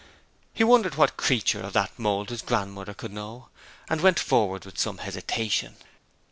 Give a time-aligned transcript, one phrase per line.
[0.51, 3.49] He wondered what creature of that mould his grandmother could know,
[3.87, 5.75] and went forward with some hesitation.